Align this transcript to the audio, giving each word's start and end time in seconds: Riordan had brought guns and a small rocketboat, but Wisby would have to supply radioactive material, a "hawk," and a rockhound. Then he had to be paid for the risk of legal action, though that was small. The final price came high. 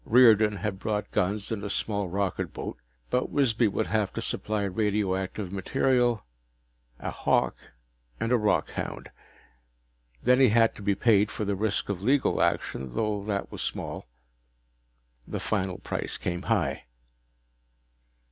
Riordan 0.03 0.55
had 0.55 0.79
brought 0.79 1.11
guns 1.11 1.51
and 1.51 1.63
a 1.63 1.69
small 1.69 2.09
rocketboat, 2.09 2.75
but 3.11 3.29
Wisby 3.29 3.67
would 3.67 3.85
have 3.85 4.11
to 4.13 4.19
supply 4.23 4.63
radioactive 4.63 5.51
material, 5.51 6.25
a 6.97 7.11
"hawk," 7.11 7.55
and 8.19 8.31
a 8.31 8.35
rockhound. 8.35 9.11
Then 10.23 10.39
he 10.39 10.49
had 10.49 10.73
to 10.73 10.81
be 10.81 10.95
paid 10.95 11.29
for 11.29 11.45
the 11.45 11.55
risk 11.55 11.87
of 11.87 12.01
legal 12.01 12.41
action, 12.41 12.95
though 12.95 13.23
that 13.25 13.51
was 13.51 13.61
small. 13.61 14.07
The 15.27 15.39
final 15.39 15.77
price 15.77 16.17
came 16.17 16.41
high. 16.41 16.85